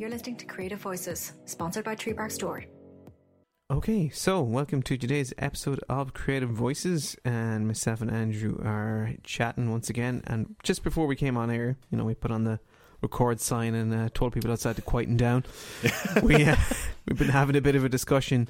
[0.00, 2.64] You're listening to Creative Voices, sponsored by Tree Park Store.
[3.70, 9.70] Okay, so welcome to today's episode of Creative Voices, and myself and Andrew are chatting
[9.70, 10.22] once again.
[10.26, 12.60] And just before we came on air, you know, we put on the
[13.02, 15.44] record sign and uh, told people outside to quieten down.
[16.22, 16.56] we uh,
[17.06, 18.48] we've been having a bit of a discussion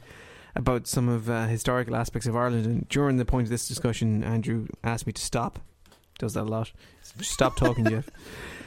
[0.55, 4.23] about some of uh, historical aspects of Ireland, and during the point of this discussion,
[4.23, 5.59] Andrew asked me to stop.
[6.21, 6.71] Does that a lot?
[7.21, 8.09] Stop talking, Jeff.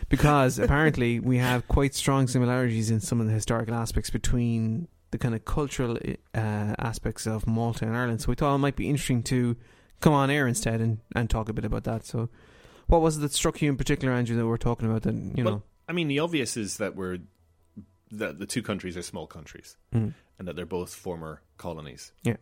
[0.09, 5.17] Because apparently we have quite strong similarities in some of the historical aspects between the
[5.17, 5.97] kind of cultural
[6.35, 8.21] uh, aspects of Malta and Ireland.
[8.21, 9.55] So we thought it might be interesting to
[10.01, 12.05] come on air instead and, and talk a bit about that.
[12.05, 12.29] So,
[12.87, 15.01] what was it that struck you in particular, Andrew, that we're talking about?
[15.03, 17.19] That you Well, know, I mean, the obvious is that we're
[18.11, 20.13] that the two countries are small countries, Mm.
[20.37, 22.11] and that they're both former colonies.
[22.23, 22.35] Yeah.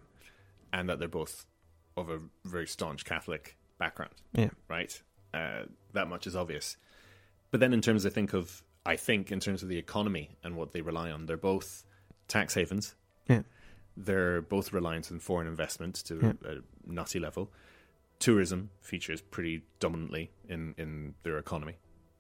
[0.74, 1.46] and that they're both
[1.96, 4.14] of a very staunch Catholic background.
[4.34, 4.94] yeah, Right,
[5.34, 5.64] uh,
[5.94, 6.78] that much is obvious.
[7.52, 10.56] But then, in terms, I think of I think in terms of the economy and
[10.56, 11.84] what they rely on, they're both
[12.28, 12.96] tax havens.
[13.28, 13.42] yeah,
[13.98, 16.52] They're both reliant on foreign investment to Yeah.
[16.52, 16.56] a
[16.92, 17.52] nutty level.
[18.20, 21.76] Tourism features pretty dominantly in, in their economy.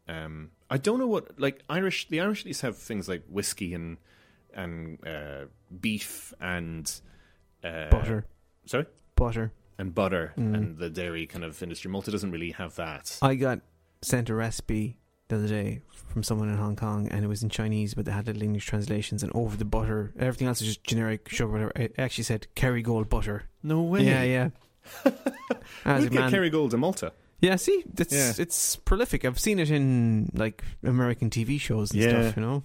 [0.07, 2.07] Um, I don't know what like Irish.
[2.09, 3.97] The Irish at least have things like whiskey and
[4.53, 5.45] and uh,
[5.79, 6.85] beef and
[7.63, 8.25] uh, butter,
[8.65, 9.51] Sorry, butter.
[9.81, 10.55] And butter Mm.
[10.55, 11.91] and the dairy kind of industry.
[11.91, 13.17] Malta doesn't really have that.
[13.21, 13.59] I got
[14.01, 17.49] sent a recipe the other day from someone in Hong Kong, and it was in
[17.49, 19.23] Chinese, but they had little English translations.
[19.23, 21.51] And over the butter, everything else is just generic sugar.
[21.51, 21.71] Whatever.
[21.75, 23.43] It actually said Kerrygold butter.
[23.63, 24.03] No way.
[24.05, 24.49] Yeah, yeah.
[25.85, 27.13] We get man, Kerrygold in Malta.
[27.39, 27.55] yeah.
[27.55, 28.33] See, it's Yeah.
[28.37, 29.25] it's prolific.
[29.25, 32.09] I've seen it in like American TV shows and Yeah.
[32.09, 32.35] stuff.
[32.37, 32.63] You know,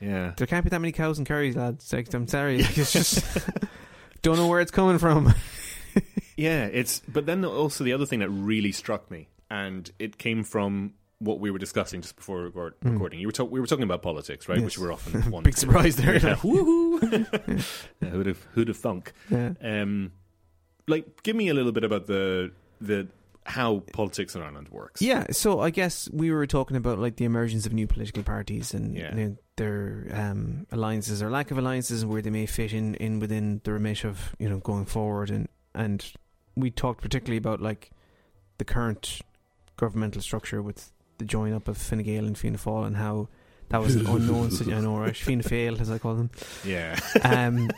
[0.00, 0.32] Yeah.
[0.36, 1.92] there can't be that many cows and Kerrys, lads.
[1.92, 3.24] Like, I'm sorry, it's just
[4.22, 5.34] don't know where it's coming from.
[6.36, 10.42] Yeah, it's but then also the other thing that really struck me, and it came
[10.44, 12.92] from what we were discussing just before record, Mm.
[12.92, 13.20] recording.
[13.20, 14.58] You were talk, we were talking about politics, right?
[14.58, 14.64] Yes.
[14.64, 16.14] Which we're often one Big surprise there.
[16.14, 17.64] Yeah, woohoo!
[18.02, 19.12] Yeah, who'd have who'd have thunk?
[19.30, 19.52] yeah.
[19.62, 20.12] Um,
[20.86, 23.08] like, give me a little bit about the the
[23.46, 25.02] how politics in Ireland works.
[25.02, 28.72] Yeah, so I guess we were talking about like the emergence of new political parties
[28.74, 29.14] and Yeah.
[29.14, 32.94] you know, their um, alliances or lack of alliances and where they may fit in,
[32.96, 36.12] in within the remit of you know going forward and and
[36.56, 37.90] we talked particularly about like
[38.58, 39.20] the current
[39.76, 43.28] governmental structure with the join up of Fine Gael and Fianna Fáil and how
[43.70, 45.16] that was an unknown situ- I know right?
[45.16, 46.30] Fianna Fáil as I call them.
[46.64, 47.70] Yeah, um,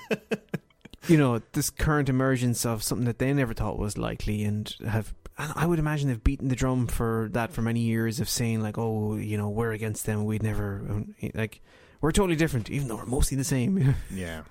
[1.08, 5.14] you know, this current emergence of something that they never thought was likely, and have,
[5.38, 8.60] and I would imagine they've beaten the drum for that for many years of saying
[8.60, 11.04] like, oh, you know, we're against them, we'd never,
[11.34, 11.60] like,
[12.00, 13.94] we're totally different, even though we're mostly the same.
[14.12, 14.42] yeah,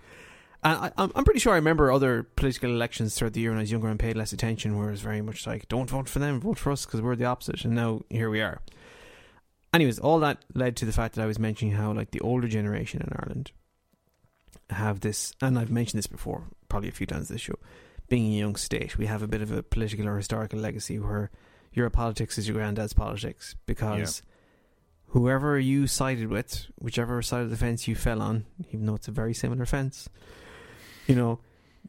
[0.65, 3.59] And I, I'm I'm pretty sure I remember other political elections throughout the year when
[3.59, 6.09] I was younger and paid less attention, where it was very much like, don't vote
[6.09, 7.63] for them, vote for us because we're the opposite.
[7.63, 8.61] And now here we are.
[9.73, 12.47] Anyways, all that led to the fact that I was mentioning how like the older
[12.47, 13.51] generation in Ireland
[14.71, 17.59] have this, and I've mentioned this before, probably a few times this show.
[18.09, 21.29] Being a young state, we have a bit of a political or historical legacy where
[21.73, 24.23] your politics is your granddad's politics because
[25.09, 29.07] whoever you sided with, whichever side of the fence you fell on, even though it's
[29.07, 30.09] a very similar fence,
[31.07, 31.39] you know,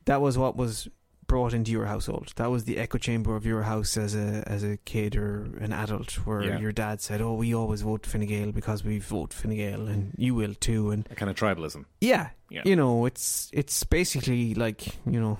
[0.04, 0.88] that was what was
[1.26, 2.32] brought into your household.
[2.36, 5.72] That was the echo chamber of your house as a as a kid or an
[5.72, 6.58] adult, where Yeah.
[6.60, 10.12] your dad said, "Oh, we always vote Fine Gael because we vote Fine Gael, and
[10.16, 11.84] you will too." And a kind of tribalism.
[12.00, 12.62] yeah, Yeah.
[12.64, 15.38] you know, it's it's basically like you know,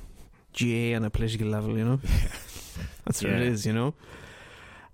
[0.53, 1.79] GA on a political level.
[1.79, 2.01] You know,
[3.05, 3.53] that's what it Yeah.
[3.53, 3.65] is.
[3.65, 3.95] You know,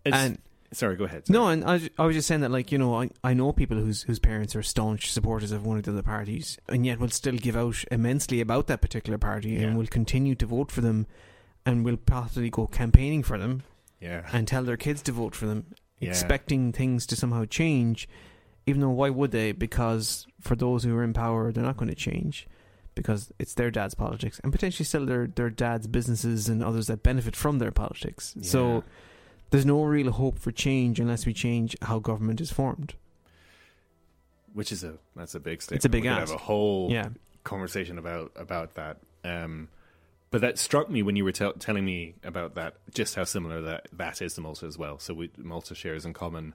[0.04, 0.38] It's, and
[0.72, 1.24] sorry, go ahead.
[1.28, 3.76] no, and I, I was just saying that, like, you know, I, I know people
[3.78, 7.08] whose whose parents are staunch supporters of one of the other parties, and yet will
[7.10, 9.62] still give out immensely about that particular party Yeah.
[9.68, 11.06] and will continue to vote for them
[11.64, 13.62] and will possibly go campaigning for them
[14.00, 15.66] yeah, and tell their kids to vote for them,
[16.00, 16.08] Yeah.
[16.10, 18.08] expecting things to somehow change,
[18.66, 19.52] even though why would they?
[19.52, 22.46] Because for those who are in power, they're not going to change.
[22.94, 27.02] Because it's their dad's politics and potentially still their, their dad's businesses and others that
[27.02, 28.34] benefit from their politics.
[28.36, 28.42] Yeah.
[28.46, 28.84] So
[29.52, 32.94] there's no real hope for change unless we change how government is formed.
[34.54, 35.78] which is a that's a big statement.
[35.78, 36.30] It's a big we ask.
[36.30, 37.08] Have a whole Yeah.
[37.44, 38.98] conversation about about that.
[39.24, 39.68] Um,
[40.30, 43.60] but that struck me when you were tell telling me about that, just how similar
[43.62, 44.98] that that is to Malta as well.
[44.98, 46.54] So we, Malta shares in common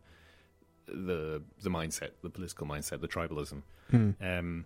[0.87, 3.61] the the mindset, the political mindset, the tribalism.
[3.91, 4.11] Hmm.
[4.21, 4.65] Um,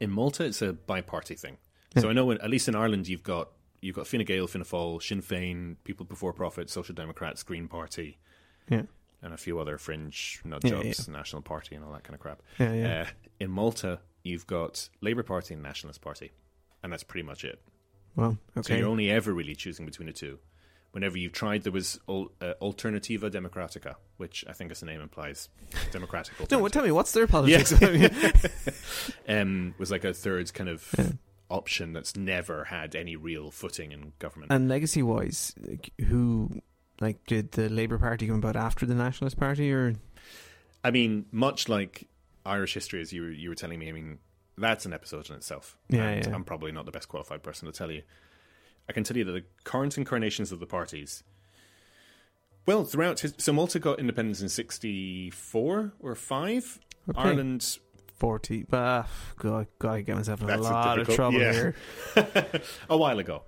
[0.00, 1.56] in Malta, it's a bi-party thing.
[1.98, 3.50] So I know, in, at least in Ireland, you've got
[3.82, 8.16] you've got Fine Gael, Fianna Fáil, Sinn Féin, People Before Profit, Social Democrats, Green Party,
[8.70, 8.82] Yeah.
[9.20, 12.20] and a few other fringe nut Yeah, jobs, National Party, and all that kind of
[12.20, 12.40] crap.
[12.58, 13.02] Yeah, yeah.
[13.02, 13.06] Uh,
[13.40, 16.32] in Malta, you've got Labour Party and Nationalist Party,
[16.82, 17.60] and that's pretty much it.
[18.16, 20.38] well, So you're only ever really choosing between the two.
[20.92, 22.24] whenever you've tried, there was uh,
[22.60, 25.48] Alternattiva Demokratika, which I think, as the name implies,
[25.90, 26.34] democratic.
[26.50, 27.72] No, well, tell me what's their politics?
[29.28, 31.12] um, was like a third kind of Yeah.
[31.52, 34.50] Option that's never had any real footing in government.
[34.50, 36.50] and legacy wise, like, who
[37.00, 39.94] like did the Labour Party come about after the Nationalist Party, or
[40.82, 42.08] I mean, much like
[42.44, 44.18] Irish history, as you were, you were telling me, I mean,
[44.58, 45.76] that's an episode in itself.
[45.88, 46.34] Yeah, and yeah.
[46.34, 48.02] I'm probably not the best qualified person to tell you.
[48.88, 51.22] I can tell you that the current incarnations of the parties,
[52.66, 56.80] well, throughout his, so Malta got independence in '64 or five.
[57.08, 57.20] Okay.
[57.20, 57.78] Ireland,
[58.14, 58.64] forty?
[58.72, 59.06] Ah,
[59.36, 61.52] God, gotta get myself in a That's lot of trouble yeah.
[61.52, 61.74] here.
[62.90, 63.42] a while ago.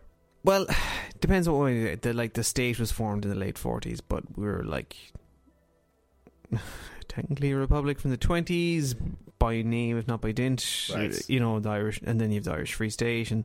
[0.45, 0.67] Well,
[1.21, 4.47] depends what way the like the state was formed in the late forties, but we
[4.47, 4.97] were like
[7.09, 8.95] technically a republic from the twenties
[9.39, 10.91] by name, if not by dint.
[10.95, 11.29] Right.
[11.29, 13.45] You know the Irish, and then you have the Irish Free State, and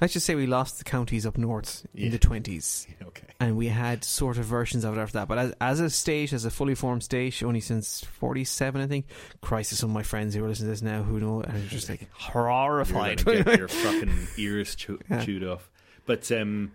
[0.00, 2.06] let's just say we lost the counties up north Yeah.
[2.06, 2.86] in the twenties.
[3.06, 3.26] Okay.
[3.38, 5.28] and we had sort of versions of it after that.
[5.28, 9.06] But as, as a state, as a fully formed state, only since '47, I think.
[9.40, 11.88] crisis on my friends who are listening to this now who know, and are just
[11.88, 12.08] like You're
[12.48, 13.24] horrified.
[13.24, 15.24] gonna get your fucking ears chew- Yeah.
[15.24, 15.70] chewed off.
[16.06, 16.72] But um,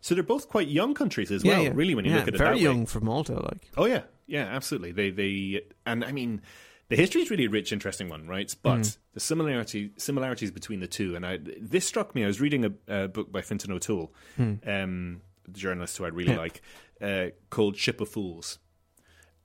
[0.00, 1.62] so they're both quite young countries as well.
[1.62, 1.70] yeah.
[1.74, 2.62] Really, when you look at it very that way.
[2.62, 4.92] young for Malta, like Oh yeah, yeah, absolutely.
[4.92, 6.40] They they and I mean
[6.88, 8.54] the history is really a rich, interesting one, right?
[8.62, 8.98] But Mm.
[9.14, 12.24] the similarity similarities between the two, and I this struck me.
[12.24, 12.72] I was reading a,
[13.04, 16.32] a book by Fintan O'Toole, um, the journalist who I really.
[16.32, 16.38] Yeah.
[16.38, 16.62] like,
[17.00, 18.58] uh, called Ship of Fools,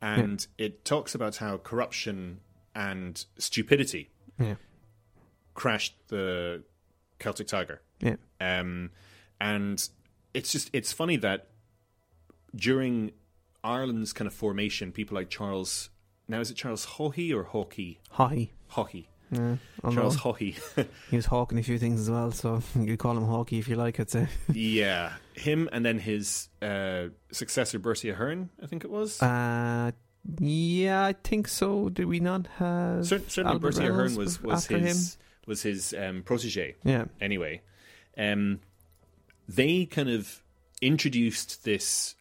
[0.02, 2.40] and it talks about how corruption
[2.74, 4.10] and stupidity
[4.40, 4.56] yeah,
[5.54, 6.64] crashed the
[7.20, 7.82] Celtic Tiger.
[8.00, 8.92] yeah, Um,
[9.40, 9.88] and
[10.34, 11.50] it's just it's funny that
[12.56, 13.12] during
[13.64, 15.90] Ireland's kind of formation, people like Charles
[16.32, 18.50] now is it Charles Haughey or Hawkey hi.
[18.72, 19.58] Haughey Yeah,
[19.94, 20.56] Charles Haughey
[21.10, 23.68] he was hawking a few things as well, so you could call him Hawkey if
[23.68, 24.00] you like.
[24.00, 24.28] I'd say.
[24.54, 29.92] yeah him and then his uh, successor Bertie Ahern I think it was Uh,
[30.40, 31.90] yeah, I think so.
[31.90, 33.08] Did we not have?
[33.08, 35.18] Cer- certainly Albert Bertie Ahern was was his
[35.48, 37.62] was his um, protege Yeah, anyway,
[38.18, 38.60] um,
[39.48, 40.44] they kind of
[40.82, 42.16] introduced this.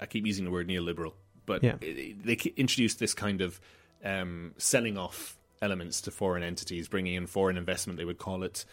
[0.00, 1.12] I keep using the word neoliberal,
[1.52, 1.76] but Yeah.
[1.80, 3.60] they introduced this kind of
[4.04, 7.96] um, selling off elements to foreign entities, bringing in foreign investment.
[7.98, 8.64] They would call it,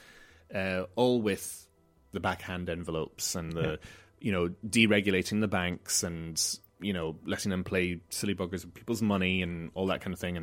[0.53, 1.67] uh, all with
[2.13, 3.75] the backhand envelopes and the, Yeah.
[4.21, 6.41] you know, deregulating the banks and
[6.81, 10.19] you know letting them play silly buggers with people's money and all that kind of
[10.19, 10.37] thing,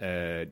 [0.00, 0.48] and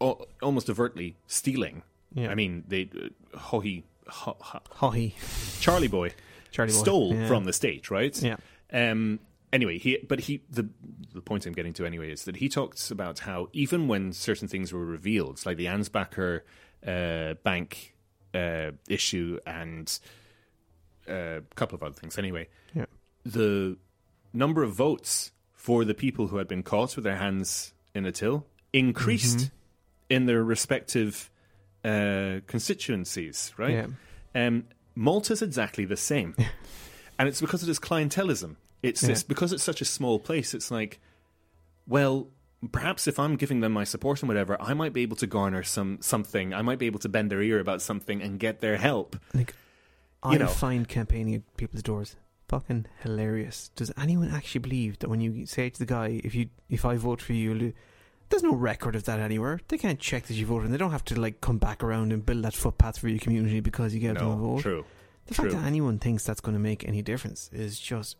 [0.00, 1.82] uh, almost overtly stealing.
[2.14, 2.28] yeah.
[2.30, 5.14] I mean, they uh, Haughey, Ho- Ho- Hawkey,
[5.60, 6.12] Charlie Boy
[6.50, 6.78] Charlie Boy.
[6.78, 7.28] stole Yeah.
[7.28, 8.16] from the state, right?
[8.22, 8.36] Yeah,
[8.72, 9.20] Um.
[9.56, 10.68] Anyway, he but he the
[11.14, 14.48] the point I'm getting to anyway is that he talks about how even when certain
[14.48, 16.42] things were revealed, like the Ansbacher
[16.86, 17.94] uh, bank
[18.34, 19.98] uh, issue and
[21.08, 22.84] uh, a couple of other things, anyway, yeah,
[23.24, 23.78] the
[24.34, 28.12] number of votes for the people who had been caught with their hands in a
[28.12, 30.14] till increased Mm-hmm.
[30.14, 31.30] in their respective
[31.82, 33.72] uh, constituencies, right?
[34.34, 34.46] yeah.
[34.46, 34.64] Um,
[34.94, 36.34] Malta's exactly the same,
[37.18, 38.56] and it's because of this clientelism.
[38.86, 39.08] It's Yeah.
[39.10, 40.54] this because it's such a small place.
[40.54, 41.00] It's like,
[41.86, 42.28] well,
[42.72, 45.62] perhaps if I'm giving them my support and whatever, I might be able to garner
[45.62, 46.54] some something.
[46.54, 49.16] I might be able to bend their ear about something and get their help.
[49.34, 49.54] Like,
[50.24, 50.46] You I know.
[50.48, 52.16] find campaigning at people's doors
[52.48, 53.70] fucking hilarious.
[53.76, 56.96] Does anyone actually believe that when you say to the guy, "If you, if I
[56.96, 57.72] vote for you,"
[58.28, 59.60] there's no record of that anywhere.
[59.68, 62.12] They can't check that you voted, and they don't have to like come back around
[62.12, 64.62] and build that footpath for your community because you gave them a vote.
[64.62, 64.84] true.
[65.26, 68.16] The fact that anyone thinks that's going to make any difference is just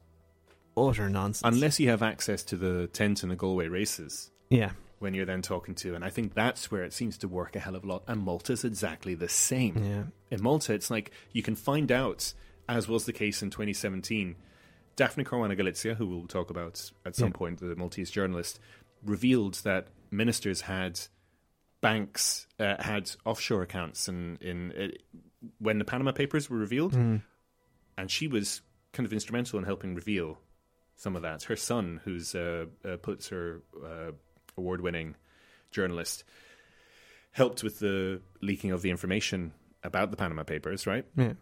[0.76, 1.54] utter nonsense.
[1.54, 5.42] Unless you have access to the tent and the Galway races, yeah, when you're then
[5.42, 7.87] talking to, and I think that's where it seems to work a hell of a
[7.87, 8.02] lot.
[8.06, 9.83] And Malta's exactly the same.
[9.85, 12.33] yeah, In Malta, it's like you can find out,
[12.68, 14.37] as was the case in 2017.
[14.97, 17.33] Daphne Caruana Galizia, who we'll talk about at some Yeah.
[17.35, 18.59] point, the Maltese journalist,
[19.04, 20.99] revealed that ministers had
[21.83, 24.88] banks uh, had offshore accounts, and in uh,
[25.59, 27.23] when the Panama Papers were revealed, Mm.
[27.99, 30.38] and she was kind of instrumental in helping reveal
[30.97, 31.45] some of that.
[31.45, 34.12] Her son, who's a, a Pulitzer uh,
[34.57, 35.15] award-winning
[35.71, 36.25] journalist,
[37.33, 40.87] helped with the leaking of the information about the Panama Papers.
[40.87, 41.35] Right yeah,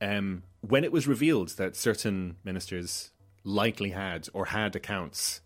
[0.00, 3.10] um, when it was revealed that certain ministers
[3.44, 5.40] likely had or had accounts,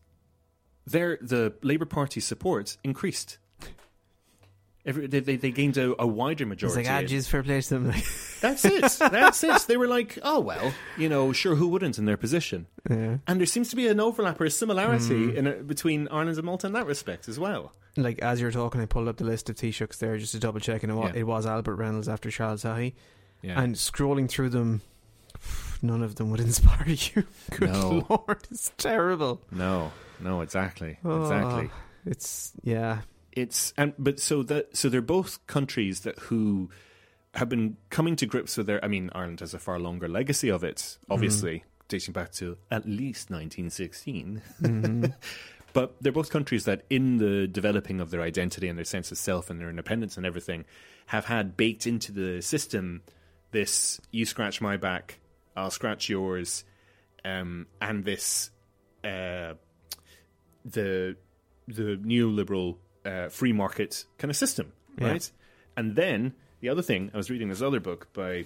[0.86, 3.38] there the Labour Party support increased.
[4.84, 6.88] Every, they, they, they gained a, a wider it's majority.
[6.88, 7.92] like ah, geez, fair play to them.
[8.40, 8.82] That's it.
[8.98, 9.60] That's it.
[9.68, 12.66] They were like, oh well, you know, sure, who wouldn't in their position?
[12.90, 13.18] yeah.
[13.28, 15.36] And there seems to be an overlap or a similarity Hmm.
[15.36, 17.72] in a, between Ireland and Malta in that respect as well.
[17.96, 20.40] like as you were talking, I pulled up the list of Taoiseachs there just to
[20.40, 21.20] double check, and it was, Yeah.
[21.20, 22.94] it was Albert Reynolds after Charles Haughey.
[23.40, 23.60] Yeah.
[23.62, 24.80] And scrolling through them,
[25.80, 27.24] none of them would inspire you.
[27.52, 28.04] Good No.
[28.08, 29.40] lord, it's terrible.
[29.52, 31.70] No, no, exactly, Oh, exactly.
[32.04, 36.70] It's yeah, It's and but so that so they're both countries that who
[37.34, 38.84] have been coming to grips with their.
[38.84, 42.86] I mean, Ireland has a far longer legacy of it, obviously dating back to at
[42.86, 44.42] least 1916.
[44.62, 45.14] Mhm.
[45.74, 49.16] But they're both countries that, in the developing of their identity and their sense of
[49.16, 50.66] self and their independence and everything,
[51.06, 53.00] have had baked into the system
[53.52, 55.18] this you scratch my back,
[55.56, 56.64] I'll scratch yours,
[57.24, 58.50] um, and this
[59.02, 59.54] uh,
[60.64, 61.16] the
[61.68, 65.08] the neoliberal uh, free market kind of system, Yeah.
[65.12, 65.30] right?
[65.76, 68.44] And then the other thing, I was reading this other book by.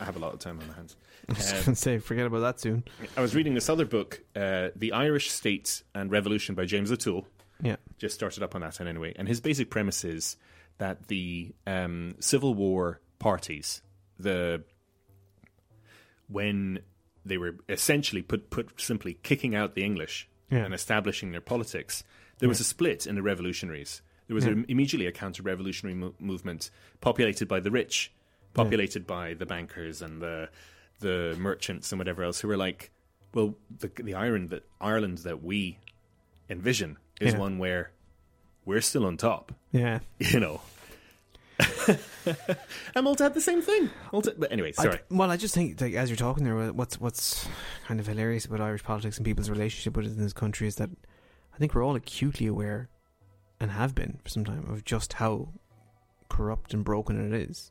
[0.00, 0.96] I have a lot of time on my hands.
[1.28, 2.84] I was say forget about that soon.
[3.16, 7.26] I was reading this other book, uh, The Irish State and Revolution by James O'Toole.
[7.62, 9.12] Yeah, Just started up on that anyway.
[9.16, 10.38] And his basic premise is
[10.78, 13.82] that the um, Civil War parties,
[14.18, 14.62] the
[16.28, 16.80] when
[17.24, 20.64] they were essentially put put simply kicking out the English Yeah.
[20.64, 22.02] and establishing their politics,
[22.40, 24.02] there was a split in the revolutionaries.
[24.26, 24.52] There was Yeah.
[24.52, 26.70] a, immediately a counter-revolutionary mo- movement
[27.00, 28.12] populated by the rich,
[28.54, 30.48] populated by the bankers and the
[31.00, 32.90] the merchants and whatever else who were like,
[33.32, 35.78] well, the the Ireland that Ireland that we
[36.48, 37.38] envision is Yeah.
[37.40, 37.92] one where
[38.66, 40.00] we're still on top, yeah.
[40.18, 40.60] you know.
[42.94, 43.90] and Malta had the same thing.
[44.12, 44.98] Malta, but anyway, I- sorry.
[45.10, 47.46] well, I just think like, as you're talking there, what's what's
[47.86, 50.76] kind of hilarious about Irish politics and people's relationship with it in this country is
[50.76, 50.96] that I
[51.60, 52.88] think we're all acutely aware,
[53.60, 55.50] and have been for some time, of just how
[56.28, 57.70] corrupt and broken it is.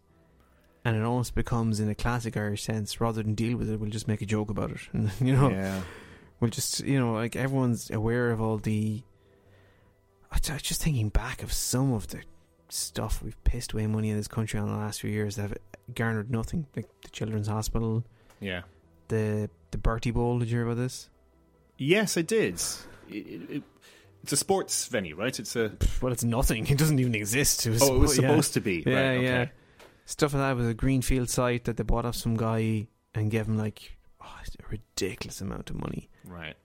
[0.85, 3.89] And it almost becomes, in a classic Irish sense, rather than deal with it, we'll
[3.89, 5.81] just make a joke about it, and you know, Yeah.
[6.39, 9.03] we'll just you know, like everyone's aware of all the.
[10.31, 12.21] I I was just thinking back of some of the
[12.69, 15.57] stuff we've pissed away money in this country on the last few years that have
[15.95, 18.03] garnered nothing, like the Children's Hospital,
[18.39, 18.61] Yeah.
[19.07, 20.37] the the Bertie Bowl.
[20.39, 21.09] Did you hear about this?
[21.77, 22.61] Yes, I did.
[23.09, 23.15] It,
[23.49, 23.63] it-
[24.23, 25.37] it's a sports venue, right?
[25.39, 25.71] It's a.
[26.01, 26.67] Well, it's nothing.
[26.69, 27.65] It doesn't even exist.
[27.65, 28.29] It was Oh, it was suppo- yeah.
[28.29, 28.83] supposed to be.
[28.85, 29.23] Yeah, right, okay.
[29.23, 29.45] yeah.
[30.05, 33.47] Stuff like that was a greenfield site that they bought off some guy and gave
[33.47, 36.55] him like oh, a ridiculous amount of money, Right.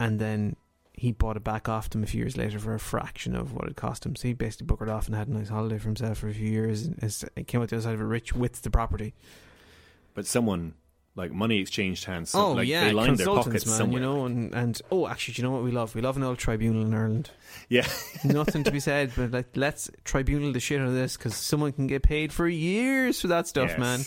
[0.00, 0.56] and then
[0.96, 3.68] he bought it back off them a few years later for a fraction of what
[3.68, 4.14] it cost him.
[4.14, 6.48] So he basically buckered off and had a nice holiday for himself for a few
[6.48, 9.12] years, and and came out the other side of it rich with the property.
[10.14, 10.74] But someone
[11.16, 12.30] like money exchanged hands.
[12.30, 13.76] So, oh like, yeah, they lined their pockets man.
[13.76, 14.00] somewhere.
[14.00, 15.94] You know, and and oh, actually, do you know what we love?
[15.94, 17.30] We love an old tribunal in Ireland.
[17.68, 17.86] Yeah.
[18.24, 21.72] Nothing to be said, but like, let's tribunal the shit out of this because someone
[21.72, 23.78] can get paid for years for that stuff, yes.
[23.78, 24.00] man.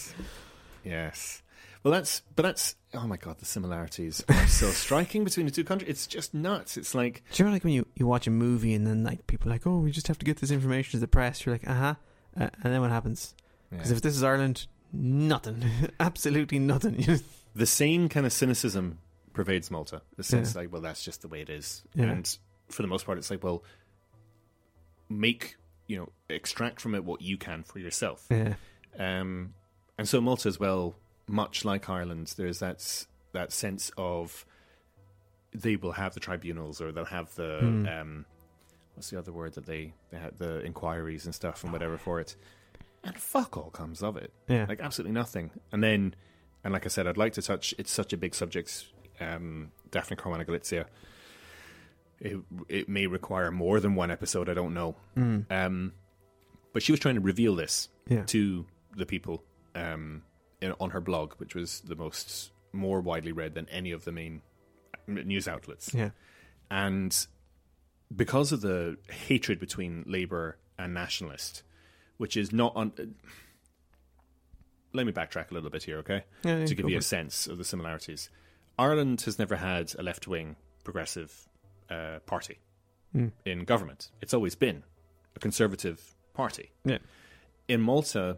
[0.84, 1.42] Yes.
[1.84, 5.64] Well, that's but that's oh my god, the similarities are so striking between the two
[5.64, 5.90] countries.
[5.90, 6.76] It's just nuts.
[6.76, 9.28] It's like Do you know like when you, you watch a movie and then like
[9.28, 11.46] people are like, oh, we just have to get this information to the press.
[11.46, 11.96] You're like, uh-huh.
[12.38, 13.34] uh And then what happens?
[13.70, 15.64] Because if this is Ireland, nothing,
[16.00, 17.06] absolutely nothing.
[17.56, 19.00] the same kind of cynicism
[19.34, 20.02] pervades Malta.
[20.16, 22.06] The sense like, well, that's just the way it is, Yeah.
[22.06, 22.38] and
[22.70, 23.64] for the most part, it's like, well,
[25.10, 25.56] make
[25.88, 28.26] you know, extract from it what you can for yourself.
[28.30, 28.56] yeah,
[29.00, 29.54] Um,
[29.98, 30.96] and so Malta as well,
[31.28, 34.46] much like Ireland, there's that that sense of
[35.54, 37.88] they will have the tribunals or they'll have the Hmm.
[37.88, 38.26] um,
[38.96, 42.20] what's the other word that they they had the inquiries and stuff and whatever for
[42.20, 42.36] it,
[43.08, 45.52] and fuck all comes of it, yeah, like absolutely nothing.
[45.72, 46.14] And then,
[46.64, 47.74] and like I said, I'd like to touch.
[47.78, 48.86] It's such a big subject,
[49.20, 50.86] um, Daphne Caruana Galizia.
[52.20, 52.38] It
[52.68, 54.50] it may require more than one episode.
[54.50, 54.96] I don't know.
[55.18, 55.52] Mm.
[55.52, 55.94] Um,
[56.74, 58.24] but she was trying to reveal this yeah.
[58.26, 60.24] to the people um,
[60.62, 64.12] in, on her blog, which was the most more widely read than any of the
[64.12, 64.42] main
[65.08, 65.94] news outlets.
[65.94, 66.10] yeah.
[66.70, 67.28] And
[68.14, 71.64] because of the hatred between Labour and Nationalist,
[72.18, 72.92] which is not on.
[74.94, 76.24] let me backtrack a little bit here, okay?
[76.44, 78.30] Yeah, yeah, to give you a sense of the similarities.
[78.80, 81.48] Ireland has never had a left wing progressive
[81.90, 82.60] uh, party
[83.16, 83.32] Mm.
[83.46, 84.12] in government.
[84.22, 84.84] It's always been
[85.36, 86.72] a conservative party.
[86.84, 86.98] Yeah.
[87.70, 88.38] In Malta,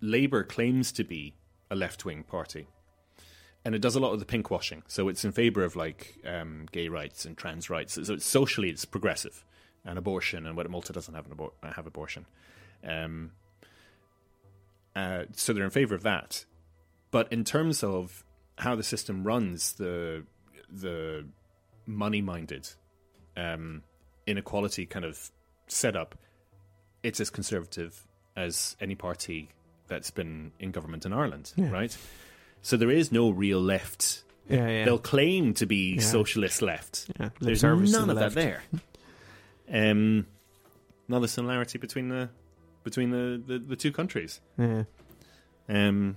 [0.00, 1.34] Labour claims to be
[1.70, 2.66] a left wing party.
[3.62, 4.82] And it does a lot of the pink washing.
[4.88, 7.94] So it's in favour of like um, gay rights and trans rights.
[8.02, 9.44] So it's socially it's progressive.
[9.84, 12.24] And abortion and what Malta doesn't have an abor- have abortion.
[12.86, 13.32] Um,
[14.96, 16.44] uh, so they're in favour of that.
[17.10, 18.24] But in terms of
[18.58, 20.24] how the system runs, the
[20.70, 21.26] the
[21.86, 22.68] money minded
[23.36, 23.82] um,
[24.26, 25.30] inequality kind of
[25.66, 26.16] setup,
[27.02, 28.06] it's as conservative
[28.36, 29.48] as any party
[29.88, 31.70] that's been in government in Ireland, Yeah.
[31.70, 31.96] right?
[32.62, 34.22] So there is no real left.
[34.48, 34.84] Yeah, yeah.
[34.84, 37.10] They'll claim to be socialist left.
[37.40, 38.34] There's none of left.
[38.34, 38.62] that there.
[39.72, 40.26] Um,
[41.06, 42.28] another similarity between the
[42.90, 44.40] between the, the, the two countries.
[44.58, 44.84] Yeah.
[45.68, 46.16] Um,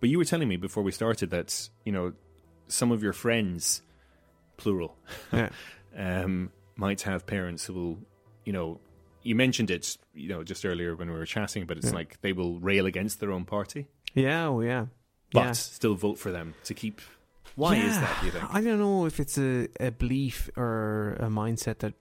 [0.00, 2.12] But you were telling me before we started that you know
[2.68, 3.82] some of your friends,
[4.56, 4.96] plural,
[5.32, 5.50] Yeah.
[5.96, 7.98] um, might have parents who will,
[8.46, 8.80] you know,
[9.22, 11.98] you mentioned it, you know, just earlier when we were chatting, but it's Yeah.
[12.00, 14.86] like they will rail against their own party, Yeah, oh yeah.
[15.32, 15.52] but yeah.
[15.52, 17.00] still vote for them to keep.
[17.56, 18.16] Why is that?
[18.20, 18.44] Do you think?
[18.54, 21.94] I don't know if it's a, a belief or a mindset that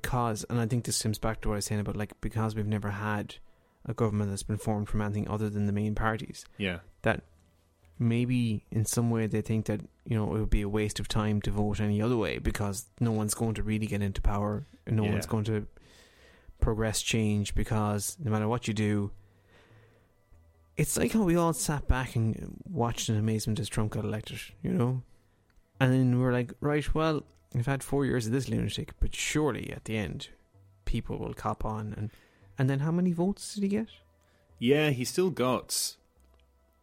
[0.00, 2.54] because, and I think this stems back to what I was saying about like because
[2.54, 3.36] we've never had
[3.84, 7.22] a government that's been formed from anything other than the main parties, yeah, that
[7.98, 11.08] maybe in some way they think that you know it would be a waste of
[11.08, 14.66] time to vote any other way because no one's going to really get into power
[14.86, 15.12] and no Yeah.
[15.12, 15.66] one's going to
[16.60, 19.10] progress change because no matter what you do
[20.76, 24.40] it's like how we all sat back and watched in amazement as Trump got elected,
[24.62, 25.02] you know?
[25.78, 29.14] And then we are like, right, well, we've had four years of this lunatic, but
[29.14, 30.28] surely at the end
[30.84, 32.10] people will cop on and
[32.58, 33.88] and then how many votes did he get?
[34.58, 34.90] yeah.
[34.90, 35.96] He still got.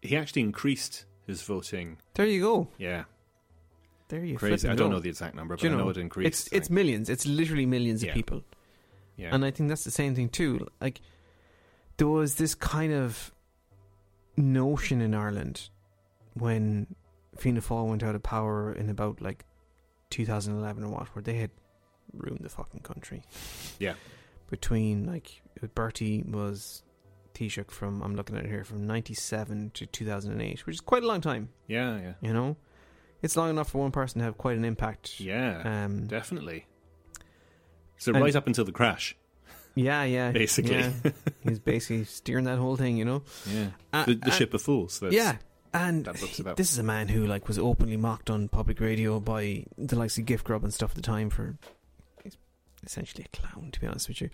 [0.02, 1.98] He actually increased his voting.
[2.16, 2.68] There you go.
[2.78, 3.04] Yeah,
[4.08, 4.68] There you crazy.
[4.68, 4.96] I don't go.
[4.96, 6.28] know the exact number, but you I know know, it increased.
[6.28, 7.10] It's it's millions.
[7.10, 8.10] It's literally millions Yeah.
[8.10, 8.44] of people,
[9.18, 10.68] yeah, and I think that's the same thing too.
[10.82, 11.02] Like
[11.98, 13.32] there was this kind of
[14.38, 15.70] notion in Ireland
[16.34, 16.88] when
[17.38, 19.46] Fianna Fáil went out of power in about like
[20.10, 21.52] 2011 or what, where they had
[22.14, 23.24] ruined the fucking country.
[23.80, 23.94] Yeah.
[24.50, 25.42] Between like
[25.76, 26.82] Bertie was
[27.36, 31.08] Taoiseach from I'm looking at it here from 97 to 2008, which is quite a
[31.08, 31.50] long time.
[31.68, 32.58] yeah, yeah, You know,
[33.22, 35.20] it's long enough for one person to have quite an impact.
[35.20, 35.84] yeah.
[35.86, 36.66] Um, Definitely.
[37.98, 39.16] So right up until the crash,
[39.76, 40.32] Yeah, yeah.
[40.34, 40.78] basically.
[40.78, 40.92] Yeah.
[41.42, 43.24] He's basically steering that whole thing, you know?
[43.46, 43.68] yeah.
[43.94, 45.00] Uh, The, the uh, ship of fools.
[45.00, 45.38] That's, yeah.
[45.74, 46.58] And that book's about.
[46.58, 50.18] this is a man who like was openly mocked on public radio by the likes
[50.18, 51.58] of Gift Grub and stuff at the time for
[52.24, 52.38] he's
[52.84, 54.30] essentially a clown, to be honest with you.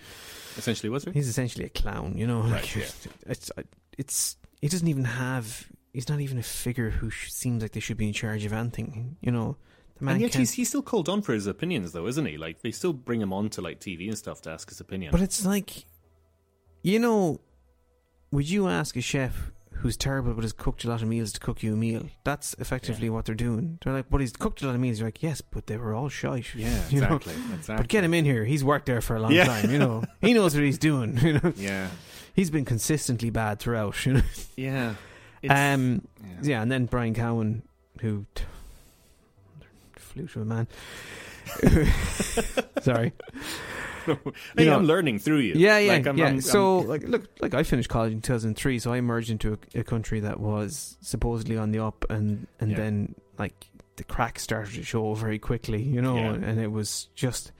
[0.57, 1.13] Essentially, was it?
[1.13, 2.41] He's essentially a clown, you know?
[2.41, 2.85] Right, Like, yeah.
[3.27, 3.51] It's
[3.97, 7.79] it's he doesn't even have he's not even a figure who sh- seems like they
[7.79, 9.57] should be in charge of anything, you know?
[9.97, 12.37] The man And yet he's, he's still called on for his opinions, though, isn't he?
[12.37, 15.11] Like they still bring him on to like TV and stuff to ask his opinion.
[15.11, 15.85] But it's like,
[16.81, 17.39] you know,
[18.31, 19.51] would you ask a chef
[19.85, 22.07] who's terrible but has cooked a lot of meals to cook you a meal?
[22.23, 23.77] That's effectively what they're doing.
[23.83, 24.97] They're like, but he's cooked a lot of meals.
[24.97, 26.55] You're like, yes, but they were all shite.
[26.55, 27.75] yeah, exactly, exactly.
[27.77, 28.45] But get him in here.
[28.45, 29.45] He's worked there for a long Yeah.
[29.45, 29.69] time.
[29.69, 31.17] You know, he knows what he's doing.
[31.21, 31.89] You know, Yeah,
[32.33, 33.95] he's been consistently bad throughout.
[34.05, 34.21] You know,
[34.55, 34.95] yeah.
[35.47, 36.29] Um, yeah.
[36.41, 37.61] yeah, and then Brian Cowen,
[38.01, 38.43] who t-
[39.97, 40.67] flew to a man.
[42.81, 43.13] Sorry.
[44.07, 45.53] Know- I'm learning through you.
[45.55, 46.25] Yeah, yeah, Like, I'm- yeah.
[46.25, 49.53] I'm- so, I'm- like, look, like I finished college in 2003, so I emerged into
[49.75, 52.77] a, a country that was supposedly on the up, and and Yeah.
[52.77, 56.33] then like the cracks started to show very quickly, you know, Yeah.
[56.33, 57.51] and it was just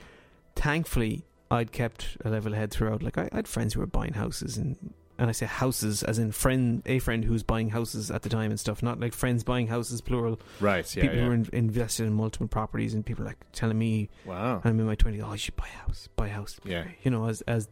[0.55, 3.03] thankfully I'd kept a level head throughout.
[3.03, 4.75] Like I, I had friends who were buying houses, and
[5.17, 8.51] and I say houses as in friend, a friend who's buying houses at the time
[8.51, 10.39] and stuff, not like friends buying houses plural.
[10.59, 10.95] right.
[10.95, 11.23] Yeah, people yeah.
[11.23, 14.61] who are in, invested in multiple properties, and people like telling me wow.
[14.63, 15.23] I'm in my twenties.
[15.25, 16.09] Oh, you should buy a house.
[16.15, 16.59] Buy a house.
[16.63, 16.85] Yeah.
[17.03, 17.67] You know, as as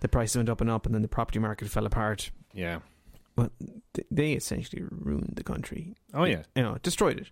[0.00, 2.30] the prices went up and up, and then the property market fell apart.
[2.52, 2.80] Yeah.
[3.36, 3.52] But
[3.94, 5.94] th- they essentially ruined the country.
[6.14, 6.42] Oh yeah.
[6.56, 7.30] You know, destroyed it.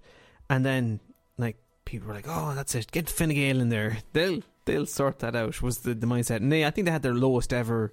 [0.49, 1.01] And then
[1.39, 2.93] like people were like, "Oh, that's it.
[2.93, 3.99] Get Fine Gael in there.
[4.13, 6.37] They'll they'll sort that out." Was the, the mindset?
[6.37, 7.93] And they, I think they had their lowest ever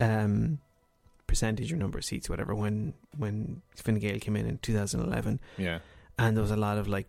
[0.00, 0.58] um
[1.26, 5.80] percentage or number of seats, whatever, when when Fine Gael came in in 2011 Yeah.
[6.18, 7.06] and there was a lot of like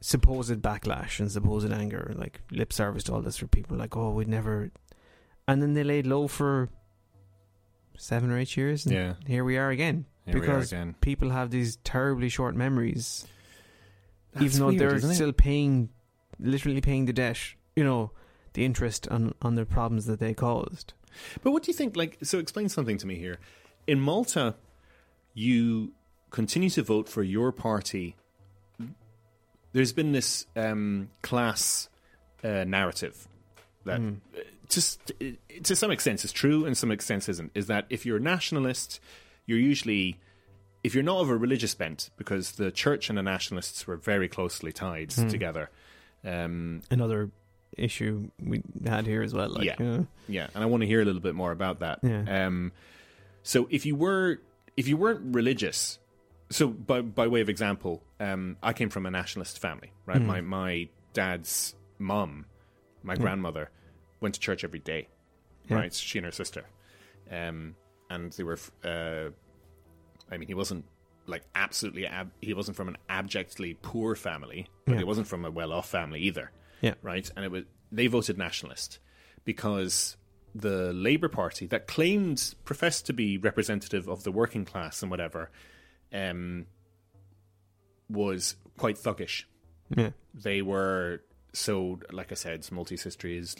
[0.00, 4.10] supposed backlash and supposed anger, like lip service to all this for people like, oh,
[4.10, 4.70] we'd never.
[5.48, 6.68] And then they laid low for
[7.96, 9.14] seven or eight years, and Yeah.
[9.26, 10.06] here we are again.
[10.24, 10.94] Here because we are again.
[11.00, 13.26] People have these terribly short memories,
[14.32, 15.14] That's even though weird, they're isn't it?
[15.14, 15.90] still paying,
[16.38, 17.38] literally paying the debt.
[17.76, 18.10] You know,
[18.54, 20.94] the interest on on the problems that they caused.
[21.42, 21.96] But what do you think?
[21.96, 23.38] Like, so explain something to me here.
[23.86, 24.54] In Malta,
[25.34, 25.92] you
[26.30, 28.16] continue to vote for your party.
[29.72, 31.88] There's been this um, class
[32.42, 33.26] uh, narrative
[33.84, 34.20] that Mm.
[34.68, 35.24] just uh,
[35.64, 37.50] to some extent is true and some extent isn't.
[37.54, 39.00] Is that if you're a nationalist,
[39.46, 40.18] you're usually
[40.84, 44.28] if you're not of a religious bent, because the church and the nationalists were very
[44.28, 45.28] closely tied Hmm.
[45.28, 45.70] together.
[46.22, 47.30] Um, Another
[47.76, 49.48] issue we had here as well.
[49.50, 49.76] Like, Yeah.
[49.78, 52.00] you know, Yeah, and I want to hear a little bit more about that.
[52.02, 52.46] Yeah.
[52.46, 52.72] Um,
[53.42, 54.40] so if you were
[54.76, 55.98] if you weren't religious,
[56.50, 60.20] so by by way of example, um, I came from a nationalist family, right?
[60.20, 60.26] Mhm.
[60.26, 62.46] My my dad's mum,
[63.02, 63.20] my Yeah.
[63.20, 63.70] grandmother,
[64.20, 65.08] went to church every day,
[65.68, 65.76] Yeah.
[65.76, 65.92] right?
[65.94, 66.64] She and her sister,
[67.30, 67.76] um,
[68.10, 68.58] and they were.
[68.82, 69.30] Uh,
[70.30, 70.84] I mean, he wasn't
[71.26, 72.06] like absolutely.
[72.06, 74.98] Ab- he wasn't from an abjectly poor family, but Yeah.
[74.98, 76.50] he wasn't from a well-off family either
[76.84, 76.94] Yeah.
[77.02, 77.28] right?
[77.34, 78.98] And it was they voted nationalist
[79.44, 80.16] because
[80.54, 85.50] the Labour Party that claimed professed to be representative of the working class and whatever
[86.12, 86.66] um,
[88.08, 89.44] was quite thuggish.
[89.96, 90.10] Yeah.
[90.34, 93.56] They were so, like I said, Maltese history is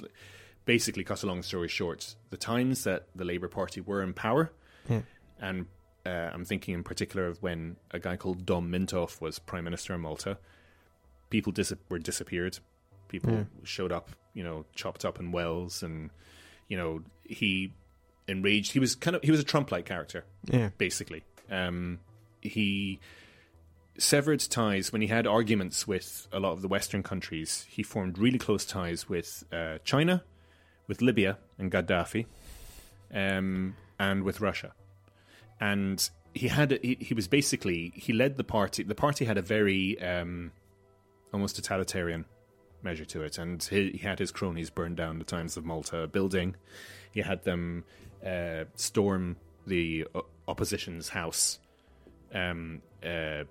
[0.65, 4.51] basically, cut a long story short, the times that the Labour Party were in power,
[4.89, 5.03] Yeah.
[5.41, 5.67] and
[6.07, 9.95] uh, I'm thinking in particular of when a guy called Dom Mintoff was Prime Minister
[9.95, 10.39] of Malta.
[11.31, 12.59] People dis- were disappeared.
[13.21, 13.45] People Yeah.
[13.65, 16.11] showed up, you know, chopped up in wells, and
[16.69, 17.73] you know he
[18.29, 18.73] enraged.
[18.73, 20.71] He was kind of he was a Trump-like character Yeah.
[20.79, 21.25] basically.
[21.51, 22.01] Um,
[22.41, 22.99] he
[23.99, 27.65] severed ties when he had arguments with a lot of the Western countries.
[27.69, 30.25] He formed really close ties with uh, China,
[30.89, 32.27] with Libya and Gaddafi,
[33.13, 34.73] um, and with Russia.
[35.61, 38.83] And he had a- he, he was basically he led the party.
[38.83, 40.51] The party had a very um,
[41.33, 42.25] almost totalitarian
[42.85, 46.07] measure to it, and he, he had his cronies burn down the Times of Malta
[46.07, 46.55] building.
[47.13, 47.85] He had them
[48.25, 51.59] uh, storm the o- opposition's house,
[52.35, 53.45] um, uh,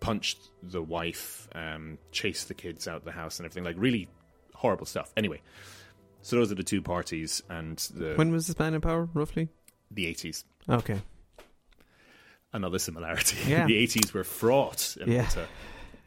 [0.00, 4.08] punched the wife, um, chased the kids out the house, and everything like really
[4.54, 5.12] horrible stuff.
[5.16, 5.40] Anyway,
[6.22, 9.48] so those are the two parties, and the When was this man in power, roughly?
[9.90, 10.44] the eighties.
[10.68, 11.00] Okay.
[12.52, 13.36] Another similarity.
[13.50, 13.66] Yeah.
[13.66, 15.22] the eighties were fraught in Yeah.
[15.22, 15.46] Malta.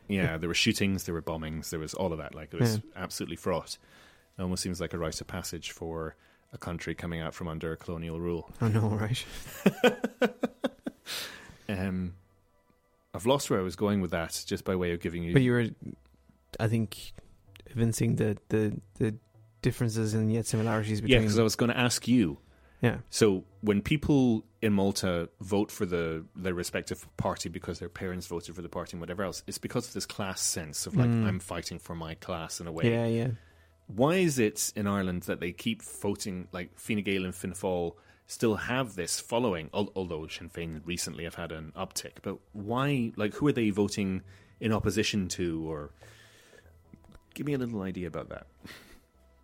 [0.07, 2.35] Yeah, there were shootings, there were bombings, there was all of that.
[2.35, 3.77] Like it was absolutely fraught.
[4.37, 6.15] It almost seems like a rite of passage for
[6.53, 8.51] a country coming out from under colonial rule.
[8.61, 9.25] I know, right?
[11.67, 12.13] Um,
[13.13, 15.33] I've lost where I was going with that, just by way of giving you.
[15.33, 15.65] But you were,
[16.59, 17.13] I think,
[17.67, 19.15] evincing the the the
[19.61, 21.13] differences and yet similarities between.
[21.13, 22.37] yeah, because I was going to ask you.
[22.85, 22.97] Yeah.
[23.09, 28.55] So when people in Malta vote for the their respective party because their parents voted
[28.55, 31.25] for the party and whatever else, it's because of this class sense of like Mm.
[31.27, 32.85] I'm fighting for my class in a way.
[32.91, 33.31] Yeah, yeah.
[33.87, 37.93] Why is it in Ireland that they keep voting like Fine Gael and Fianna Fáil
[38.27, 39.69] still have this following?
[39.73, 43.11] Although Sinn Féin recently have had an uptick, but why?
[43.15, 44.23] Like, who are they voting
[44.59, 45.69] in opposition to?
[45.71, 45.91] Or
[47.35, 48.47] give me a little idea about that.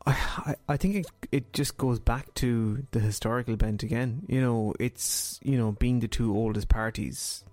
[0.05, 4.23] I, I think it it just goes back to the historical bent again.
[4.27, 7.43] You know, it's you know being the two oldest parties.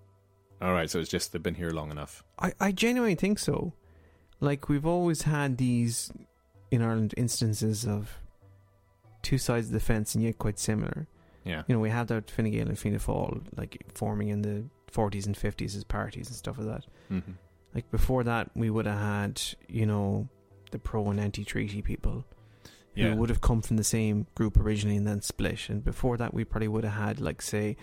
[0.60, 2.24] All right, so it's just they've been here long enough.
[2.38, 3.72] I I genuinely think so.
[4.40, 6.10] Like we've always had these
[6.70, 8.18] in Ireland instances of
[9.22, 11.06] two sides of the fence and yet quite similar.
[11.44, 14.64] Yeah, You know, we had that Fine Gael and Fianna Fáil like forming in the
[14.92, 16.86] 40s and 50s as parties and stuff like that.
[17.08, 17.32] hmm
[17.74, 20.28] Like before that, we would have had you know
[20.70, 22.24] the pro and anti treaty people.
[22.98, 25.68] Yeah, who would have come from the same group originally and then split.
[25.68, 27.76] And before that, we probably would have had, like, say,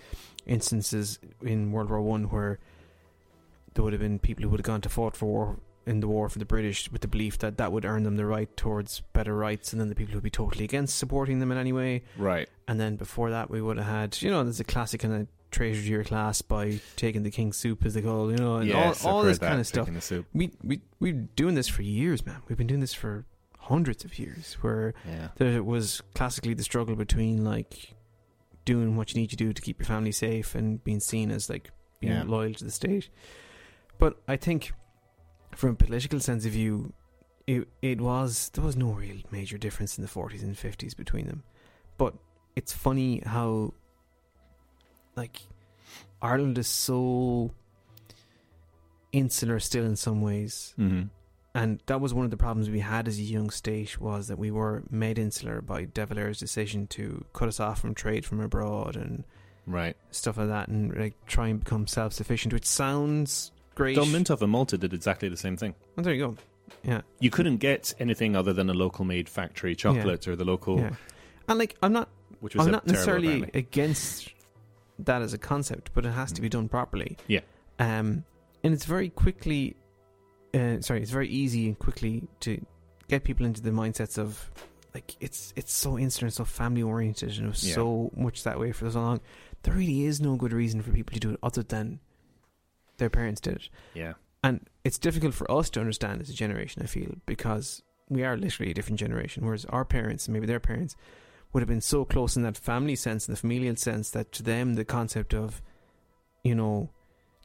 [0.46, 2.58] instances in World War One where
[3.74, 6.08] there would have been people who would have gone to fought for war in the
[6.08, 9.00] war for the British with the belief that that would earn them the right towards
[9.12, 11.72] better rights, and then the people who would be totally against supporting them in any
[11.72, 12.02] way.
[12.16, 12.48] right.
[12.68, 15.28] And then before that, we would have had, you know, there's a classic kind of
[15.52, 18.56] treasure to your class by taking the king's soup, as they call, it, you know,
[18.56, 19.88] and Yes, all, all this kind of stuff
[20.34, 22.42] we we we've been doing this for years, man.
[22.48, 23.24] We've been doing this for
[23.68, 24.56] hundreds of years.
[24.62, 27.94] Where Yeah, there was classically the struggle between like
[28.64, 31.48] doing what you need to do to keep your family safe and being seen as
[31.48, 32.24] like being Yeah.
[32.24, 33.08] loyal to the state.
[33.98, 34.72] But I think,
[35.54, 36.92] from a political sense of view,
[37.46, 41.26] it it was there was no real major difference in the forties and fifties between
[41.26, 41.42] them.
[41.96, 42.14] But
[42.56, 43.72] it's funny how,
[45.16, 45.40] like,
[46.20, 47.52] Ireland is so
[49.12, 51.02] insular still in some ways hmm
[51.56, 54.38] and that was one of the problems we had as a young state was that
[54.38, 58.40] we were made insular by De Valera's decision to cut us off from trade from
[58.40, 59.24] abroad and
[59.66, 59.96] right.
[60.10, 63.96] stuff like that, and like try and become self sufficient, which sounds great.
[63.96, 65.74] Dom Mintoff and Malta did exactly the same thing.
[65.96, 66.36] Oh, there you go.
[66.82, 70.80] Yeah, You couldn't get anything other than a local made factory chocolate or the local,
[70.80, 70.90] yeah.
[71.48, 72.08] And like, I'm not,
[72.40, 73.60] which was I'm not necessarily apparently.
[73.60, 74.34] against
[74.98, 77.16] that as a concept, but it has to be done properly.
[77.28, 77.40] Yeah.
[77.78, 78.24] Um,
[78.64, 79.76] and it's very quickly,
[80.56, 82.64] uh, sorry, it's very easy and quickly to
[83.08, 84.50] get people into the mindsets of
[84.94, 87.74] like it's it's so insular, and so family oriented, and it was Yeah.
[87.74, 89.20] so much that way for so long.
[89.62, 92.00] There really is no good reason for people to do it other than
[92.98, 94.14] their parents did it, Yeah.
[94.42, 96.82] and it's difficult for us to understand as a generation.
[96.82, 100.60] I feel because we are literally a different generation, whereas our parents and maybe their
[100.60, 100.96] parents
[101.52, 104.42] would have been so close in that family sense and the familial sense that to
[104.42, 105.60] them the concept of,
[106.44, 106.88] you know,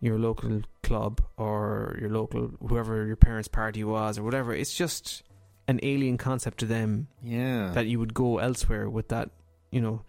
[0.01, 5.23] your local club or your local whoever your parents' party was or whatever, it's just
[5.67, 7.71] an alien concept to them Yeah.
[7.73, 9.29] that you would go elsewhere with that,
[9.71, 10.01] you know,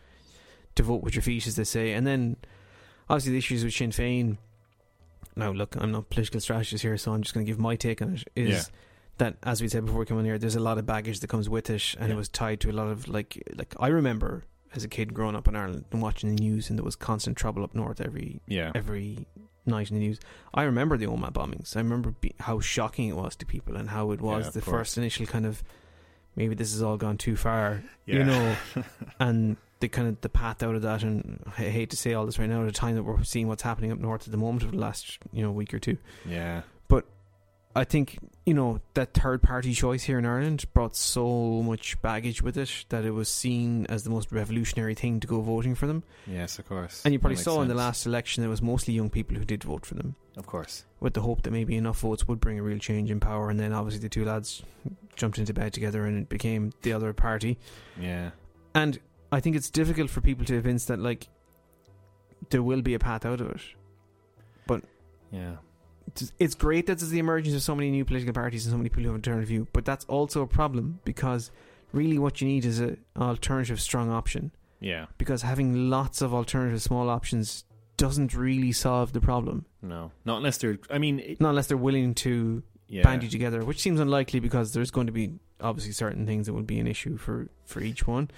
[0.76, 1.92] to vote with your feet, as they say.
[1.92, 2.36] And then,
[3.08, 4.38] obviously, the issues with Sinn Féin.
[5.36, 7.76] Now, look, I'm not a political strategist here, so I'm just going to give my
[7.76, 8.24] take on it.
[8.34, 8.62] Is Yeah.
[9.18, 11.28] that, as we said before we came on here, there's a lot of baggage that
[11.28, 12.14] comes with it, and Yeah.
[12.14, 15.36] it was tied to a lot of like, like I remember as a kid growing
[15.36, 18.40] up in Ireland and watching the news, and there was constant trouble up north every
[18.46, 18.72] yeah.
[18.74, 19.26] every
[19.66, 20.18] night in the news.
[20.54, 21.76] I remember the Omagh bombings.
[21.76, 24.60] I remember be- how shocking it was to people and how it was Yeah, the
[24.60, 24.72] course.
[24.76, 25.62] first initial kind of
[26.36, 28.56] maybe this has all gone too far, you know,
[29.20, 31.02] and the kind of the path out of that.
[31.02, 33.48] And I hate to say all this right now at a time that we're seeing
[33.48, 35.98] what's happening up north at the moment of the last you know week or two.
[36.26, 36.62] yeah,
[37.74, 42.42] I think you know that third party choice here in Ireland brought so much baggage
[42.42, 45.86] with it that it was seen as the most revolutionary thing to go voting for
[45.86, 46.02] them.
[46.26, 47.02] yes, of course.
[47.04, 49.64] And you probably saw in the last election it was mostly young people who did
[49.64, 50.84] vote for them, of course.
[51.00, 53.48] with the hope that maybe enough votes would bring a real change in power.
[53.48, 54.62] And then obviously the two lads
[55.16, 57.58] jumped into bed together and it became the other party.
[57.98, 58.30] Yeah,
[58.74, 58.98] And
[59.30, 61.28] I think it's difficult for people to evince that like
[62.50, 63.60] there will be a path out of it.
[64.66, 64.82] But
[65.30, 65.56] yeah,
[66.38, 68.88] it's- great that there's the emergence of so many new political parties and so many
[68.88, 71.50] people who have a alternative view, but that's also a problem because
[71.92, 74.50] really what you need is a- an alternative strong option.
[74.80, 75.06] yeah.
[75.18, 77.64] Because having lots of alternative small options
[77.96, 79.64] doesn't really solve the problem.
[79.80, 80.78] No, not unless they're.
[80.90, 84.40] I mean, it, Not unless they're willing to yeah, band you together, which seems unlikely
[84.40, 87.80] because there's going to be obviously certain things that would be an issue for, for
[87.80, 88.28] each one.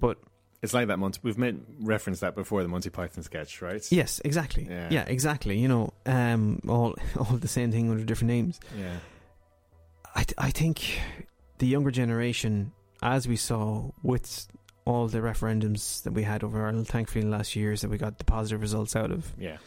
[0.00, 0.18] But
[0.60, 1.20] it's like that Monty.
[1.22, 3.86] We've made referenced that before the Monty Python sketch, right?
[3.92, 4.66] yes, exactly.
[4.68, 4.88] Yeah.
[4.90, 5.58] Yeah, exactly.
[5.58, 8.58] You know, um, all all the same thing under different names.
[8.76, 8.96] Yeah,
[10.14, 11.00] I, th- I think
[11.58, 14.48] the younger generation, as we saw with
[14.84, 17.98] all the referendums that we had over Ireland, thankfully in the last years that we
[17.98, 19.58] got the positive results out of, yeah.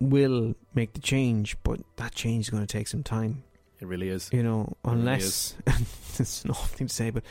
[0.00, 3.44] will make the change, but that change is going to take some time.
[3.78, 4.28] It really is.
[4.32, 5.54] You know, really unless
[6.18, 7.22] it's an awful thing to say, but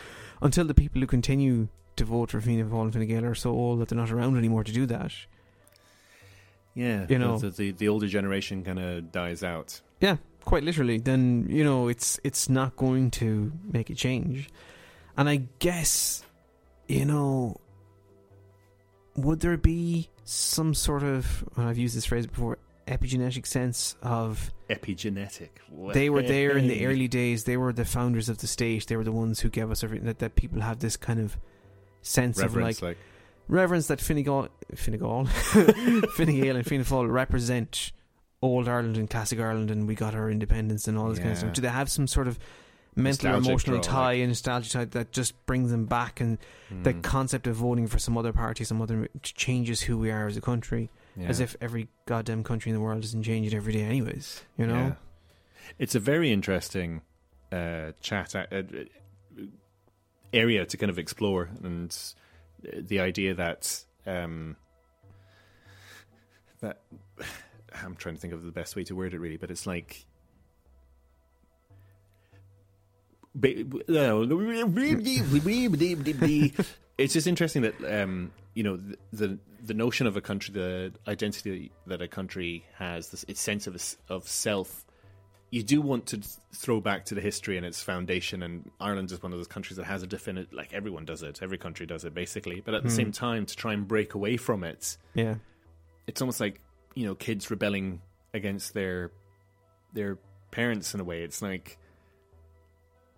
[0.41, 1.67] until the people who continue
[1.99, 4.37] to vote for Fianna Fáil and Fine Gael are so old that they're not around
[4.37, 5.13] anymore to do that.
[6.73, 7.37] Yeah, You know.
[7.37, 9.81] the the, the older generation kind of dies out.
[10.01, 10.97] Yeah, quite literally.
[10.97, 14.49] Then you know it's it's not going to make a change,
[15.17, 16.23] and I guess
[16.87, 17.59] you know
[19.15, 22.57] would there be some sort of and I've used this phrase before
[22.87, 25.49] epigenetic sense of Epigenetic.
[25.93, 28.95] they were there in the early days they were the founders of the state they
[28.95, 31.37] were the ones who gave us everything that, that people have this kind of
[32.09, 32.97] sense reverence, of like like,
[33.47, 37.91] reverence that Fine Gael, Fine Gael, Fine Gael and Fianna Fáil represent
[38.41, 41.37] old Ireland and classic Ireland, and we got our independence and all this kind of
[41.37, 41.53] stuff.
[41.53, 42.39] Do they have some sort of
[42.95, 46.37] mental emotional draw, tie like- and nostalgia tie that just brings them back, and
[46.83, 50.27] the mm, concept of voting for some other party, some other changes who we are
[50.27, 51.27] as a country, yeah.
[51.27, 54.43] as if every goddamn country in the world doesn't change it every day, anyways.
[54.57, 54.73] You know?
[54.73, 54.93] Yeah.
[55.77, 57.01] It's a very interesting
[57.51, 58.61] uh, chat uh, uh,
[60.33, 61.95] area to kind of explore, and
[62.61, 64.55] the idea that um,
[66.61, 66.81] that
[67.83, 70.05] I'm trying to think of the best way to word it, really, but it's like.
[76.97, 78.77] It's just interesting that um, you know
[79.13, 83.67] the, the notion of a country, the identity that a country has, this its sense
[83.67, 84.85] of of self.
[85.51, 86.19] You do want to
[86.53, 89.77] throw back to the history and its foundation, and Ireland is one of those countries
[89.77, 92.61] that has a definite, like everyone does it, every country does it basically.
[92.61, 92.95] But at the Hmm.
[92.95, 95.35] same time, to try and break away from it, Yeah.
[96.07, 96.61] it's almost like
[96.95, 98.01] you know kids rebelling
[98.33, 99.11] against their
[99.93, 100.17] their
[100.51, 101.23] parents in a way.
[101.23, 101.77] It's like,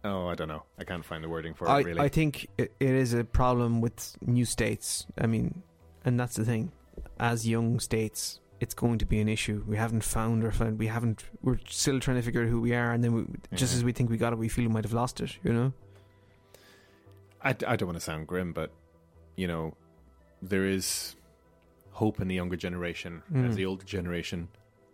[0.03, 1.99] oh, I don't know, I can't find the wording for it I, really.
[1.99, 5.05] I think it, it is a problem with new states.
[5.17, 5.63] I mean,
[6.05, 6.71] and that's the thing.
[7.19, 9.63] As young states, it's going to be an issue.
[9.67, 10.77] We haven't found our found.
[10.79, 11.23] We haven't.
[11.41, 13.25] We're still trying to figure out who we are, and then we,
[13.57, 15.35] just as we think we got it, we feel we might have lost it.
[15.43, 15.73] You know?
[17.43, 18.71] I, I don't want to sound grim, but
[19.35, 19.73] you know,
[20.43, 21.15] there is
[21.91, 23.49] hope in the younger generation Mm.
[23.49, 24.47] as the older generation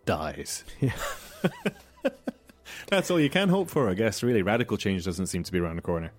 [0.06, 0.64] dies.
[0.80, 0.94] Yeah.
[2.88, 4.24] That's all you can hope for, I guess.
[4.24, 6.12] Really, radical change doesn't seem to be around the corner.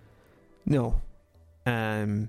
[0.67, 1.01] No.
[1.65, 2.29] Um.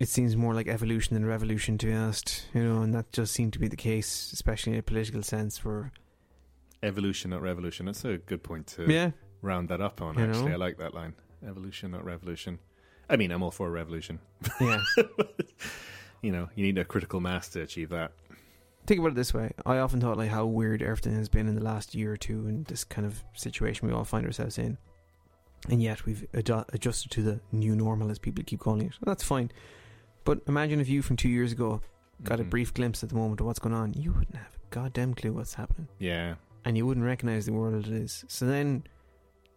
[0.00, 2.46] It seems more like evolution than revolution, to be honest.
[2.54, 5.62] You know, and that just seemed to be the case, especially in a political sense.
[5.64, 5.92] Where
[6.82, 7.84] Evolution, not revolution.
[7.86, 9.10] That's a good point to yeah,
[9.42, 10.18] round that up on.
[10.18, 10.52] You Actually, know?
[10.54, 11.12] I like that line.
[11.46, 12.58] Evolution, not revolution.
[13.10, 14.18] I mean, I'm all for a revolution.
[14.60, 14.80] yeah.
[16.22, 18.12] You know, you need a critical mass to achieve that.
[18.86, 19.52] think about it this way.
[19.64, 22.46] I often thought like how weird everything has been in the last year or two
[22.46, 24.76] in this kind of situation we all find ourselves in.
[25.70, 28.92] And yet we've adu- adjusted to the new normal as people keep calling it.
[29.02, 29.50] That's fine.
[30.30, 31.80] But imagine if you from two years ago
[32.22, 32.50] got a Mhm.
[32.50, 35.32] brief glimpse at the moment of what's going on, you wouldn't have a goddamn clue
[35.32, 35.88] what's happening.
[35.98, 38.24] Yeah, And you wouldn't recognize the world it is.
[38.28, 38.84] So then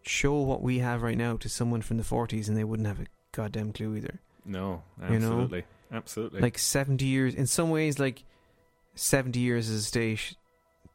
[0.02, 2.98] show what we have right now to someone from the 40s and they wouldn't have
[2.98, 4.18] a goddamn clue either.
[4.44, 5.26] no, You know?
[5.42, 6.40] absolutely, absolutely.
[6.40, 8.24] like 70 years in some ways like
[8.96, 10.34] 70 years as a state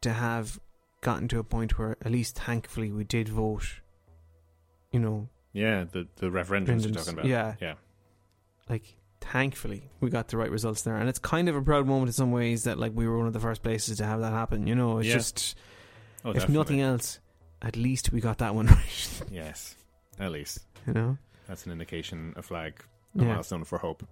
[0.02, 0.60] to have
[1.00, 3.80] gotten to a point where at least thankfully we did vote
[4.92, 7.26] you know yeah, the the referendums you're talking about.
[7.26, 7.76] yeah yeah.
[8.70, 8.98] like
[9.32, 12.14] thankfully we got the right results there, and it's kind of a proud moment in
[12.14, 14.68] some ways that like we were one of the first places to have that happen.
[14.68, 15.14] You know, it's Yeah.
[15.16, 15.56] just
[16.26, 16.56] Oh, if definitely.
[16.58, 17.20] nothing else,
[17.62, 19.22] at least we got that one right.
[19.32, 19.76] Yes,
[20.20, 22.84] at least you know, that's an indication, a flag,
[23.18, 23.34] a yeah.
[23.34, 24.06] milestone for hope.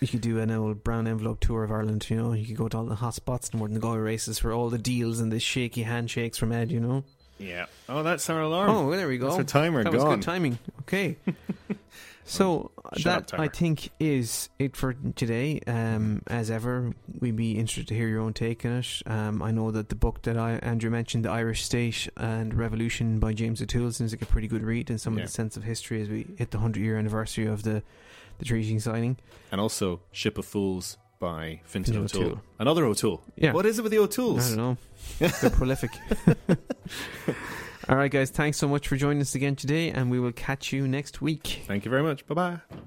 [0.00, 2.08] You could do an old brown envelope tour of Ireland.
[2.10, 3.98] You know, you could go to all the hot spots and more than the Galway
[4.00, 6.70] races for all the deals and the shaky handshakes from Ed.
[6.72, 7.04] You know.
[7.38, 7.66] Yeah.
[7.88, 8.70] Oh, that's our alarm.
[8.70, 9.26] Oh, there we go.
[9.26, 10.16] That's our timer that was gone.
[10.16, 10.58] good timing.
[10.80, 11.16] Okay.
[12.24, 12.70] so
[13.04, 13.32] that.
[13.38, 15.60] I think is it for today.
[15.66, 19.02] Um, as ever, we'd be interested to hear your own take on it.
[19.06, 23.18] Um, I know that the book that I Andrew mentioned, "The Irish State and Revolution"
[23.18, 25.22] by James O'Toole, seems like a pretty good read and some Yeah.
[25.24, 27.82] of the sense of history as we hit the hundred year anniversary of the
[28.38, 29.16] the treaty signing.
[29.50, 32.22] And also, Ship of Fools by Fintan O'Toole.
[32.24, 32.40] O'Toole.
[32.58, 33.22] Another O'Toole.
[33.36, 33.52] Yeah.
[33.52, 34.48] What is it with the I O'Tooles?
[34.48, 34.76] don't know.
[35.40, 35.90] They're prolific.
[37.88, 38.30] All right, guys.
[38.30, 41.62] Thanks so much for joining us again today, and we will catch you next week.
[41.66, 42.26] Thank you very much.
[42.26, 42.78] Bye bye.